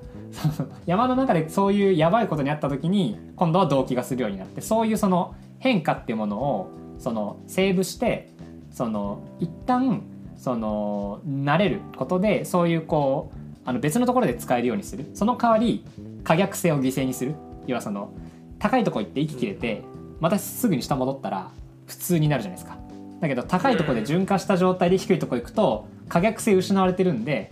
[0.86, 8.30] 山の中でそういうやばいことにあった時に今度は動機がするようになってそういうその変化っていうものをそのセーブして
[8.70, 10.02] その一旦
[10.36, 15.10] その慣れることでそういうこうあの別のところで使えるようにする。
[15.12, 15.84] その代わり
[16.22, 17.34] 可逆性を犠牲にする。
[17.66, 18.12] 要はその
[18.58, 19.82] 高いとこ行って息切れて
[20.20, 21.50] またすぐに下戻ったら
[21.86, 22.77] 普通になるじゃないですか。
[23.20, 27.50] だけど高いところで循化した状態で低いところ行くと可逆性失われてるんで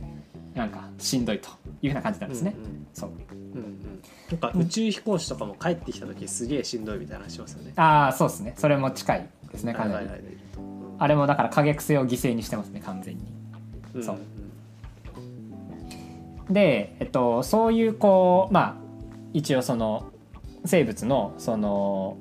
[0.54, 1.48] なんかしんどいと
[1.82, 2.54] いうふうな感じなんですね。
[2.56, 7.72] うんうん、そう、うんうん、なんか宇宙飛行士とかも帰ってきた時すげえしんどいみたいな話しますよね。
[7.76, 8.54] ああそうですね。
[8.56, 10.06] それも近いですねかなり。
[10.98, 13.22] あれもだから可逆性を犠牲にしてますね完全に。
[14.02, 14.18] そう、
[16.52, 18.74] で、えっと、そういうこうまあ
[19.32, 20.10] 一応その
[20.64, 22.16] 生物のその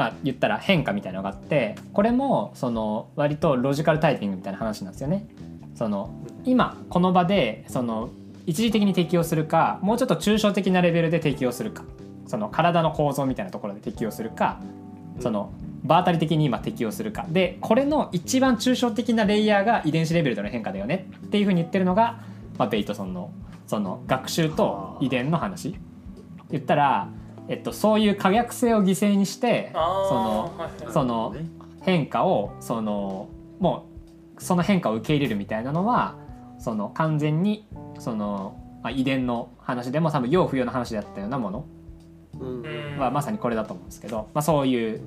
[0.00, 5.28] まあ言ったら変化みたいなのがあってこれもその割とロジカルタイピングみたいな話なんですよね。
[5.74, 6.10] その
[6.46, 8.08] 今この場でその
[8.46, 11.84] 一時的に適用するかもうちょっと抽象的なレベルで適用するか
[12.26, 14.58] その体の構造みたいなところで適用するか
[15.20, 15.52] その
[15.84, 17.26] 場当たり的に今適用するか。
[17.28, 21.10] でこれの一番抽象的なレイヤーが遺伝子レベルでの変化だよね。
[21.26, 22.20] っていうふうに言ってるのが、
[22.56, 23.30] まあ、ベイトソンの
[23.66, 25.76] その学習と遺伝の話。
[26.50, 27.08] 言ったら、
[27.50, 31.34] えっと、そういう可逆性を犠牲にしてそのその
[31.82, 33.86] 変化をそのも
[34.38, 36.14] うその変化を受け入れるみたいなのは
[36.60, 37.66] その完全に
[37.98, 41.50] その、まあ、遺伝の話でも多分要不要の話だったようなも
[42.38, 45.00] のはまさにこれだと思うんですけど、まあ、そういう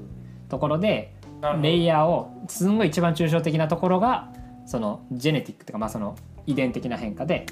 [0.49, 1.13] ところで
[1.61, 4.33] レイヤーをすんごい一番抽象的なところが
[4.65, 7.45] そのジェネティックというかまあその遺伝的な変化で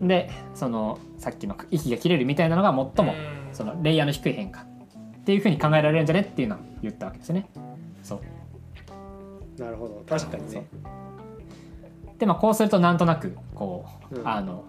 [0.00, 3.14] でそのさっきの息が切れるみたいなのが最も
[3.56, 4.64] そのレイヤーの低い変化っ
[5.24, 7.48] ていうふうに考えられるんじゃねっていうのを言ったわけですね。
[8.02, 8.20] そ
[9.58, 10.66] うなるほど確かにね。
[12.18, 14.64] でまあこうするとなんとなくこう、うん、あの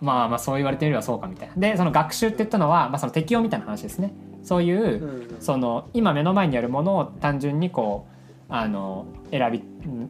[0.00, 1.54] まあまあそう言われてみればそうかみたいな。
[1.56, 4.12] でその学習って言ったのは、まあ、その適応みたいな話ですね。
[4.44, 8.14] そういう、うん、その今目の前にあるものを単純にこう
[8.48, 9.62] あの選び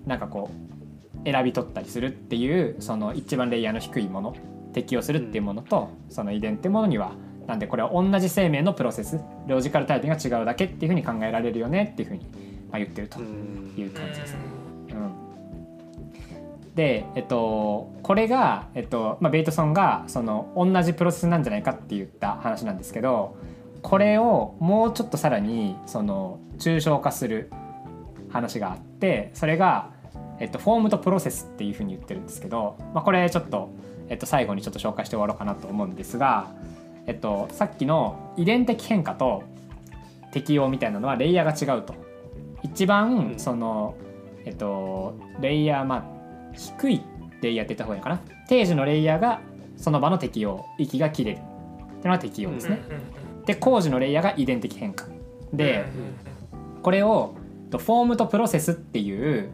[0.06, 4.36] なんかこう選び取ったりするっていうその一番レイヤーの低いもの
[4.72, 7.12] 適用するっていうものと、うん、その遺伝っていうものには
[7.46, 12.24] なんでこれは同じ生命のプロセスロジカルタイプが違うだけっていうふうに考えられるよねっていうふうに、
[12.70, 14.64] まあ、言ってるという感じですね。
[16.74, 23.36] で、えっと、これが、えっとまあ、ベイトソンがその同じプロセスなんじゃないかって言った話なんですけど
[23.82, 27.50] これをもうちょっとさらにその抽象化する
[28.30, 29.90] 話があってそれが、
[30.40, 33.70] えっと、フォームとプロセスっていうふうに言ってるんですけど、まあ、これちょっと、
[34.08, 36.50] えっと、最後にちょっと紹介して終わろうかなと思うんですが、
[37.06, 39.42] えっと、さっきの遺伝的変化と
[40.32, 41.94] 適応みたいなのはレイヤーが違うと。
[42.62, 43.94] 一番その、
[44.44, 46.04] えっと、レイヤーまあ
[46.54, 47.02] 低い
[47.42, 49.40] レイヤーって言った方がいいかな定時のレイヤーが
[49.76, 51.46] その場の適用息が切れるってい
[52.02, 52.80] うのが適用ですね。
[53.44, 55.06] で工事のレイヤーが遺伝的変化
[55.52, 55.84] で
[56.82, 57.34] これを
[57.70, 59.50] フォームとプロセスっていう、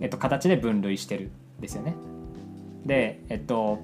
[0.00, 1.96] えっと、形で分類してるんですよね。
[2.84, 3.78] で、えっと、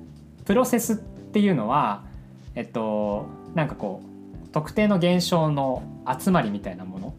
[0.45, 2.05] プロセスっていうのは、
[2.55, 5.83] えっと、なんかこう特定の現象の
[6.19, 7.15] 集まりみたいなもの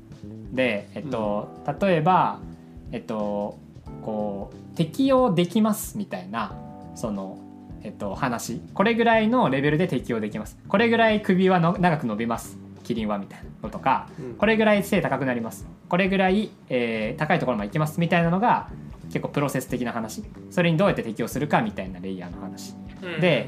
[0.51, 1.49] で、えっと、
[1.81, 2.39] 例えば、
[2.91, 3.57] えっと、
[4.03, 6.55] こう適用できますみたいな
[6.95, 7.37] その、
[7.83, 8.61] えっと、話。
[8.73, 10.57] これぐらいのレベルで適用できます。
[10.67, 12.57] これぐらい首はの長く伸びます。
[12.83, 15.67] キリンはみたいなのとか、うん、これぐらい背高くなります。
[15.87, 18.69] これぐらい、えー、高いところまで行きますみたいなのが
[19.07, 20.23] 結構プロセス的な話。
[20.49, 23.47] それにどうやって適用するかみたいなレイヤーの話、うん、で、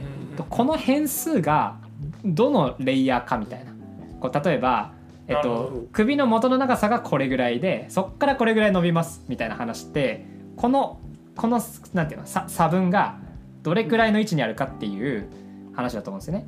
[0.49, 1.77] この変数が
[2.25, 3.71] どのレイヤーかみたいな。
[4.19, 4.93] こう例えば
[5.27, 10.25] えっと、首の元の長さがこれぐらいでそっからこれぐらい伸びますみたいな話って
[10.57, 10.99] この
[11.35, 11.61] この
[11.93, 13.19] なんていうの差差分が
[13.63, 15.29] どれくらいの位置にあるかっていう
[15.73, 16.45] 話だと思うんですよね。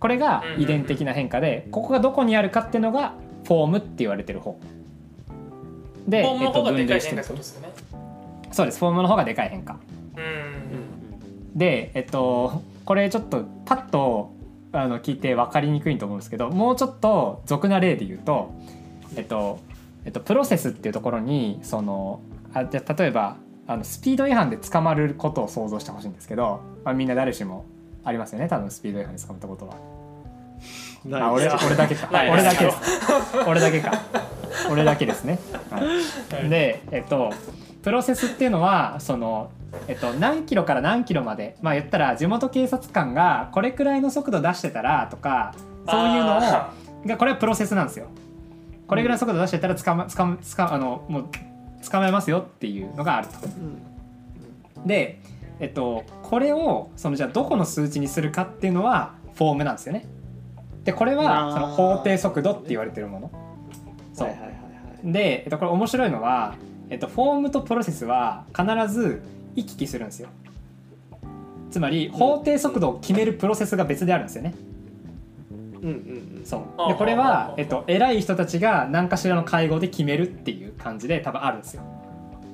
[0.00, 3.14] これが遺伝的な変化でここがどこにあるかっていうのが
[3.44, 4.58] フォームって言われてる方。
[6.06, 7.16] で、えっと、分類して。
[7.16, 7.24] る
[8.50, 8.78] そうです。
[8.78, 9.78] フォームの方がでかい変化。
[11.54, 14.34] でえっとこれちょっとパッと
[14.72, 18.52] あの聞いて分かりにくいと思うんですけどもうちょっと俗な例で言うと
[19.16, 19.60] えっと
[20.04, 22.20] えっと、プロセスっていうところにその
[22.52, 27.64] あじゃ例えばあのスピード違反で捕まることを想像してほしいんですけど、まあ、みんな誰しも
[28.04, 29.76] ありますよね多分スピード違反で捕まったことは。
[31.20, 32.08] あ俺俺だけか。
[32.12, 32.78] 俺だけです。
[33.46, 34.02] 俺だけか。
[34.70, 35.38] 俺だけですね。
[35.70, 35.80] は
[36.42, 37.30] い、でえっと
[37.82, 39.50] プロセスっていうのはその、
[39.88, 45.54] えっと、何キロから何キロまでまあ言ったら地元警察官がこれくらいの速度出してたらとか
[45.88, 46.40] そういうのを
[47.06, 48.06] がこれはプロセスなんですよ。
[48.86, 51.24] これぐらいの速度出してたら捕ま捕ま捕あのもう
[51.90, 53.34] 捕まえますよっていうのがあると。
[54.86, 55.20] で、
[55.60, 60.06] えっと、これをそのじゃあどこの数値にするかっていうのはフォームなんですよね。
[60.84, 63.30] でこれはその法定速度って言われてるもの。
[64.12, 64.28] そう、
[65.04, 66.54] で、えっと、これ面白いのは、
[66.90, 69.22] えっと、フォームとプロセスは必ず
[69.54, 70.28] 行き来するんですよ。
[71.70, 74.54] つまり法定速度を決めるプロセスが別であるんですよね。
[75.82, 81.82] うんうんうん、そうでこれは、えっと、偉い人たちが何かしらの会合で決めるっていう感じで多分あるんですよ。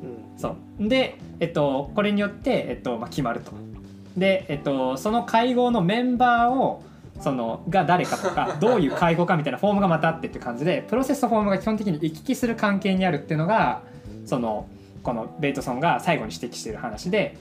[0.02, 3.52] うん、そうで、えっと、これによって、えっとまあ、決まると。
[4.16, 6.82] で、えっと、その会合のメンバーを
[7.20, 13.82] そのが誰かとか どういう会合かみたいなフォームがまたあってって感じでプロセスとフォームが基本的に行き来する関係にあるっていうのが
[14.24, 14.66] その
[15.02, 17.36] このベイトソンが最後に指摘してる話で。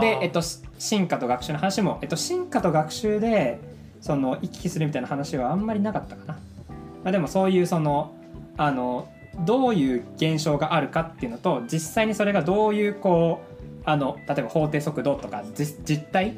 [0.00, 0.42] で、えっと、
[0.78, 3.58] 進化と学習の話も、えっと、進化と学習で
[4.00, 6.34] その行き来するみたいな話はあんまりなかったかな。
[6.34, 8.12] まあ、でもそういうその
[8.56, 9.08] あの
[9.44, 16.34] どういう現象があるかっていうのと実際にそれがどういうこうあの例えば法定速度とか実態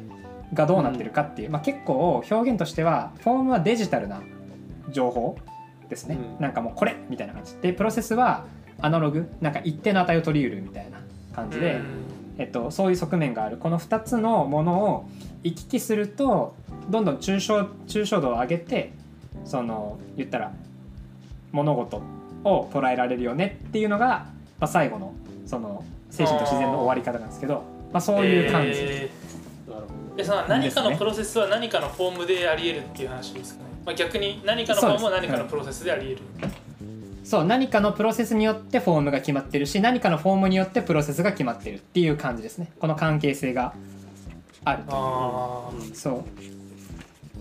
[0.53, 4.21] がどうなってるかっていう、うん、まあ、結構表現としてはフォームはデジタルな
[4.91, 5.37] 情報
[5.89, 8.45] ですね、うん、なんかもうこれみたいな感じでプロセスは
[8.81, 10.99] アナログなんか一定の値を取り得るみたいな
[11.35, 11.83] 感じで、うん、
[12.37, 13.57] えっと、そういう側面がある。
[13.57, 15.09] この2つのものを
[15.43, 16.55] 行き来すると
[16.89, 18.93] どんどん抽象抽象度を上げて
[19.45, 20.51] その言ったら
[21.51, 22.01] 物事
[22.43, 24.07] を捉えられるよねっていうのが、
[24.59, 25.13] まあ、最後の
[25.45, 36.21] その精神と自然の終わり方なんですけどまあ、そういう感じ、えー、でその何かのプロセスは何かのフォームでありえるっていう話ですかね、まあ、逆に何かのフォームは何かのプロセスでありえる
[37.23, 42.71] そう何かのプロセスによってフォームが決まってるし何かのフォームによってプロセスが決まってるっていう感じですね。
[42.79, 43.73] この関係性が
[44.65, 45.95] あるという。
[45.95, 46.25] そ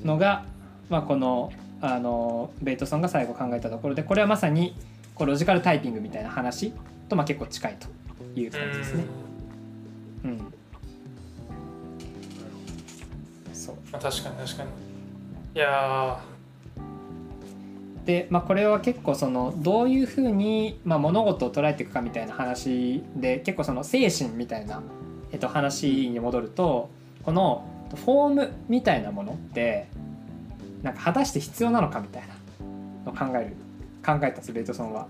[0.02, 0.44] うのが、
[0.88, 4.76] まあ、このあのベイトソンが最後考えたところでこれはまさに
[5.14, 6.74] こうロジカルタイピングみたいな話
[7.08, 7.88] とまあ結構近いと
[8.38, 9.04] いう感じですね。
[10.24, 10.54] うん、
[13.52, 13.76] そう。
[13.92, 14.68] あ確かに確かに。
[15.54, 16.20] いや
[18.04, 24.82] で、まあ、これは結構そのどういうふうに、まあ、物事を捉えていくかみたいな話で結構その精神みたいな、
[25.32, 26.90] えっと、話に戻ると
[27.22, 29.88] このフォームみたいなものって
[30.82, 32.34] なんか果たして必要なのかみたいな
[33.04, 33.56] のを考える
[34.04, 35.06] 考えたんですベイトソンは。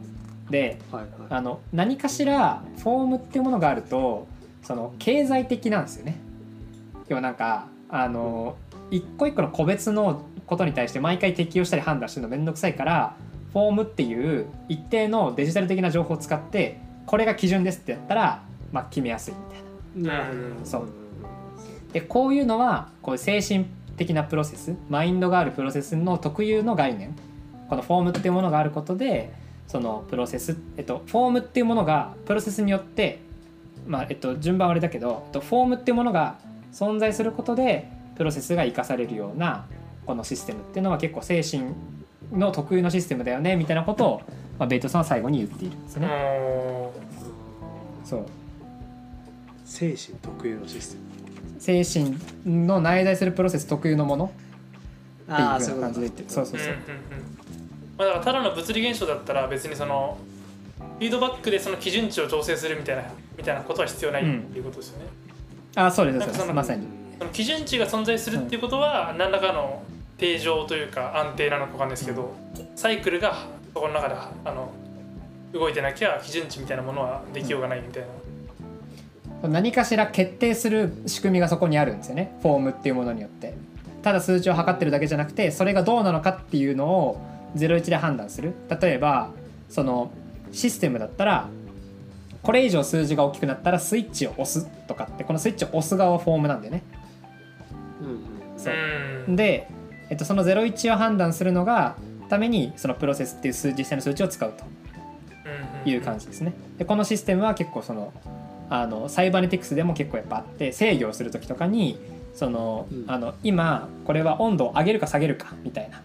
[0.50, 4.26] で、はいはい、あの何かしらフォームっていうものがあると
[4.62, 6.16] その経済的なんですよね。
[7.08, 8.56] 要はなんかあの
[8.90, 13.16] 一個一個の個別のことに対して毎回適用したり判断するの面倒くさいから
[13.52, 19.34] フォームっていう一定のデジタル的な情報を使ってこれが基準ですってやったら、まあ、決めやすい
[19.94, 20.24] みたいな。
[20.64, 20.88] そう。
[21.92, 27.14] でこういうのはこう精神的なプロセスマインドがあるプロセスの特有の概念。
[27.68, 29.32] このフォームっていうものがあることで
[29.68, 33.20] そのプロセス、えっと、フォームっていうものがプロセスによって、
[33.86, 36.38] まあえっと、順番はあれだけど、えっと、フォームっていうものが
[36.72, 39.66] 存在することでプロセスが生かされるような
[40.10, 41.72] このシステムっていうのは結構精神
[42.32, 44.22] の特有のシステムだよねみたいなことを、
[44.58, 46.08] まあ、ベイトさんは最後に言っているんですね。
[48.04, 48.26] そう。
[49.64, 51.60] 精神特有のシステム。
[51.60, 54.32] 精神の内在するプロセス特有のもの。
[55.32, 56.74] っていうふうな感じで言ってそうそうそう、
[57.96, 60.18] まあ、だからただの物理現象だったら別にその
[60.98, 63.04] フィードバックでその基準値を調整するみたいな
[63.38, 65.04] みたいなことは必要ないっていうことですよね、
[65.76, 66.52] うん、あそうですそうです。
[66.52, 66.84] まさに。
[67.20, 69.84] その基準値が存在するっていうことは何らかの
[70.20, 72.34] 定常というか安定なのかわかんないですけど
[72.76, 74.70] サイクルがそこの中であの
[75.52, 78.04] 動いてなきゃ基準値みたいなものはできようがないみたい
[79.42, 82.38] な、何かしら決定する仕組みがそこにあるんですよね。
[82.42, 83.54] フォームっていうものによって。
[84.02, 87.20] ただ数値を測ってるだけじゃなくてそれがどうなのかっていうのを
[87.56, 88.54] 01で判断する。
[88.80, 89.30] 例えば
[89.68, 90.12] その
[90.52, 91.48] システムだったら
[92.42, 96.82] これ以上数字が大きくなったらスイッチを押すとかってこのスイッチを押す側はフォームなんだよね。
[98.00, 99.36] うん、そう。
[99.36, 99.68] で、
[100.10, 101.96] えっと、その01を判断するのが
[102.28, 106.52] ためにそのプロセスっていう数実際の数値を使うという感じですね。
[106.78, 108.12] でこのシステムは結構その
[108.68, 111.98] あのサイバネティクスでも結構やっぱあって制御をする時とかに
[112.34, 116.02] その、うん、あの今これは温度を上げるか下げるかみたいな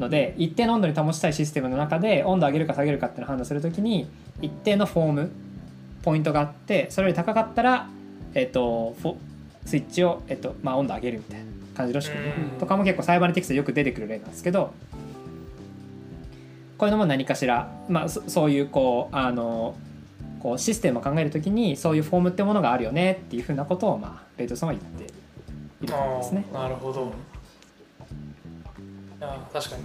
[0.00, 4.08] ので一定の温度に保ちたいシステムの中で温度を上げるか下げるかっていうのを判断する時に
[4.40, 5.30] 一定のフォーム
[6.02, 7.88] ポイントがあってそれより高かったら、
[8.34, 8.96] えっと、
[9.64, 14.72] スイッチを、えっとまあ、温度上げるみたいな感じの仕組みとかも結構サイバネティクスでよく出てくる例なんですけど
[16.78, 19.76] こういうのも何かしら、まあ、そういうこうあの
[20.40, 26.44] こうシステムを考えるときにそういうフォームってものがあるよねっていうふうなことを、まあ、ベイトソンは言っているんですね。
[26.52, 27.12] なるほど。
[29.20, 29.82] いや確かに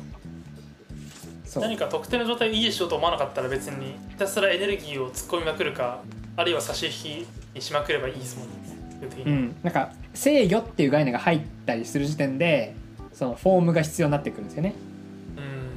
[1.61, 6.01] 何か特定の状態を維持しようと思わなかったら別にひたすらエネルギーを突っ込みまくるか
[6.35, 6.91] あるいは差し引
[7.25, 8.76] きにしまくればいいですもんね。
[9.25, 12.75] うん、なんか制御っていう概念が入ったりする時点で
[13.13, 14.73] そのフォームが必要になってくるんですよね。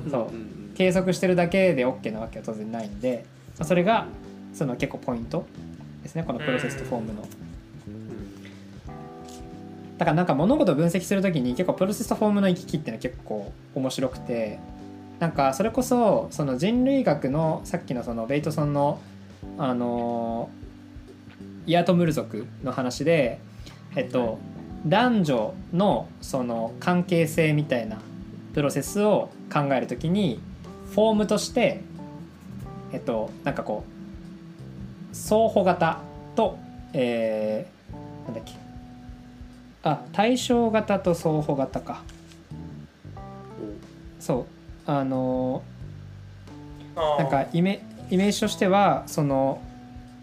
[0.05, 0.31] うん、そう。
[0.75, 3.27] 計測してるだけで OK なわけは当然ないんで
[3.61, 4.07] それが
[4.55, 5.47] その結構ポイント
[6.03, 6.25] ですね。
[6.25, 7.29] このプロセスとフォームの。
[9.99, 14.59] だからなんか物事を分析する時に結構プロセスとフォームの行き来っていうのは結構面白くて
[15.19, 18.99] なんかそれこそその人類学のさっきのそのベイトソンの
[19.59, 20.49] あの
[21.67, 23.41] イアトムル族の話で
[23.97, 24.39] えっと
[24.87, 27.99] 男女のその関係性みたいな
[28.55, 30.41] プロセスを考えるときに
[30.95, 31.83] フォームとして
[32.93, 33.85] えっとなんかこ
[35.13, 36.01] う相補型
[36.35, 36.59] と
[36.93, 38.53] えー、なんだっけ。
[39.83, 42.03] あ対象型と相補型か。
[44.19, 44.47] そ
[44.87, 44.91] う。
[44.91, 45.63] あの
[46.97, 49.61] なんかイメイメージとしてはその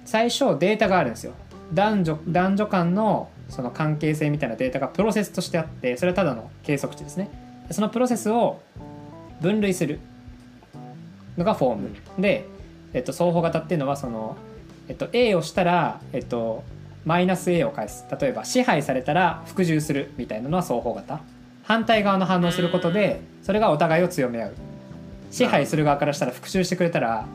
[0.07, 1.33] 最初データがあるんですよ。
[1.73, 7.29] 男女男女間のその関係性みたいなデータがプロセスとしてあってそれはただの計測値ですね。
[7.71, 8.61] そのプロセスを
[9.41, 9.99] 分類する
[11.37, 11.89] のがフォーム。
[12.17, 12.45] で、
[12.93, 14.37] えっと、双方型っていうのはその、
[14.87, 16.63] えっと、A をしたら、えっと、
[17.03, 18.05] マイナス A を返す。
[18.19, 21.19] 例えば支配されたら服従するみたいなのは双方型。
[21.63, 24.53] 反対側の反応することでそれがお互いを強め合う。
[25.31, 27.25] 支配する側からしたら復讐してくれたら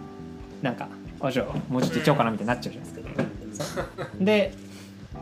[0.62, 0.88] なんか
[1.22, 2.92] あじゃあもうちょっといっちゃおうかなみたいになっちゃうじゃない
[3.48, 3.86] ですか。
[4.20, 4.54] で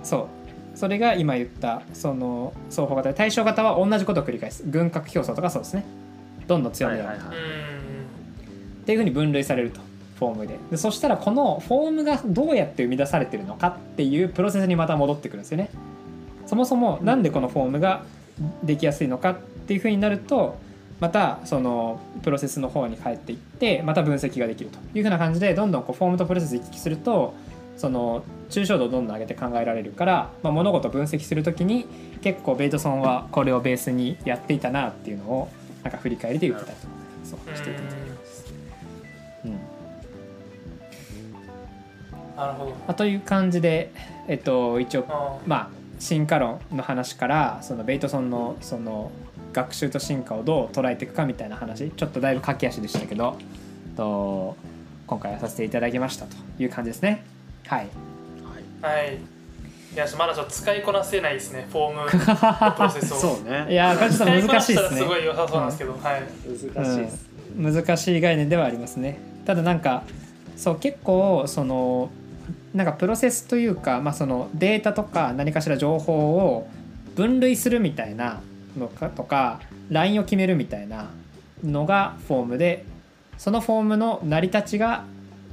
[0.03, 0.26] そう。
[0.74, 3.11] それが今言ったその双方型。
[3.11, 4.64] で対象型は同じことを繰り返す。
[4.66, 5.84] 軍拡競争とかそうですね。
[6.46, 9.80] どんどん強め合う、っていうふうに分類されると。
[10.18, 10.59] フォームで。
[10.70, 15.70] でそしたらこのフォームがどうやって生み出されてるのかっていうプロセスにまた戻ってくるんですよね。
[16.46, 18.05] そもそもなんでこのフォームが
[18.62, 20.59] できやすいのかっていうふうになると
[21.01, 27.34] またそのプロセスの方に帰っていってまた分析ができるというふうな感じでどんどんこうフォームとプロセス行き来すると
[27.76, 31.86] その抽象度をどんどん上げて考えられるから、まあ、物事を分析する時に
[32.20, 35.48] 結構ベイトソンはこれをベースにやっていたなっていうのを
[35.82, 36.92] なんか振り返りで言ってたりとか
[37.24, 38.55] そうしていたみたいです。
[39.46, 39.53] うん。
[42.36, 42.76] なるほど。
[42.86, 43.92] あという感じで、
[44.28, 49.11] えっと、一応まあ進化論の話からそのベイトソンのその
[49.53, 53.36] 学習と進化をどう捉えていくかみたいな話ちょっとだいぶ駆け足でしたけど
[53.96, 54.57] と
[55.07, 57.24] 今回はさせていただきましたという感じですね。
[57.66, 57.88] はい。
[58.80, 59.18] はい。
[59.92, 62.07] いやまだちょっと使いこなせないですねフォーム
[62.76, 63.16] プロセスを。
[63.16, 63.66] そうね。
[63.68, 65.01] いやガチさん難しいですね。
[65.01, 69.18] すごい良さそうなんですけど、うん、はい難しいです、うん、難しい概念ではありますね。
[69.44, 70.05] ただなんか
[70.57, 72.11] そう結構その
[72.72, 76.68] なんかプロセスというか、まあ、そのデータとか何かしら情報を
[77.16, 78.40] 分類するみたいな
[78.79, 79.61] のかとか
[79.91, 81.11] ラインを決めるみたいな
[81.64, 82.85] のがフォームで
[83.39, 85.05] そのフォームの成り立ちが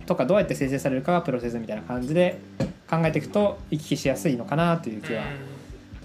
[0.06, 2.40] とかどうやって生成されるかがプロセスみたいな感じで
[2.90, 5.24] 考えていくと行き来しやすいのかなという気は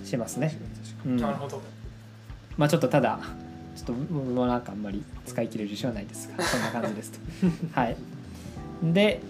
[0.04, 0.58] しますね。
[1.06, 1.60] うん、なるほど。
[2.56, 3.20] まあちょっとただ
[3.76, 7.18] ちょっともうなんかあんまり使い切れる自信はないですがそんな感じですと。
[7.80, 7.96] はい、
[8.82, 9.20] で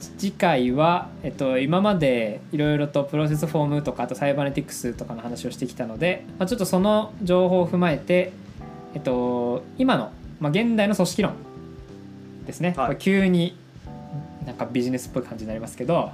[0.00, 8.32] 次回は、えっと、今までいろいろとプロセスフォームとかあとサイバネティクスとかの話をしてきたので、まあ、ちょっとその情報を踏まえて、
[8.94, 11.34] えっと、今の、まあ、現代の組織論
[12.46, 13.56] ですね、はい、急に
[14.46, 16.12] なんかビジネスっぽい感じになりますけど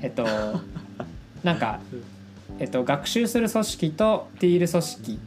[0.00, 0.24] えっと
[1.42, 1.80] なんか、
[2.58, 5.18] えっと、学習する組織とティール組織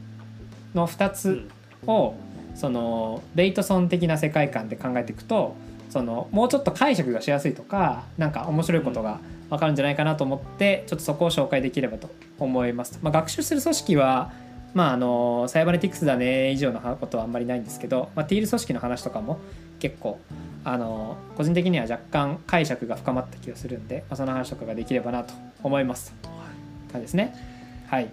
[0.74, 1.48] の2つ
[1.86, 2.16] を、
[2.56, 5.56] そのベイトソン的な世界観で考えていくと
[5.98, 9.20] そのもうちょっと解釈がしやすいとか何か面白いことが
[9.50, 13.00] 分かるんじゃないかなと思ってちょっとそこを紹介できればと思います。
[13.02, 14.32] まあ、学習する組織は
[14.74, 19.40] まあ、あのサイバネティクスだね以上のことはあんまりないんですけど、まあ、ティール組織の話とかも
[19.80, 20.20] 結構
[20.64, 25.34] あの個人的には若干解釈が深まった気がするんで、まあ、その話とかができればなと
[25.64, 26.14] 思います。
[26.92, 27.34] 感じですね。
[27.88, 28.10] はい。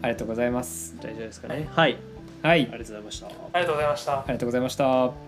[0.00, 0.96] ありがとうございます。
[1.02, 1.68] 大丈夫ですかね。
[1.70, 1.98] はい。
[2.42, 2.60] はい。
[2.60, 3.26] ありがとうございました。
[3.26, 4.12] ありがとうございました。
[4.12, 5.27] ありがとうございました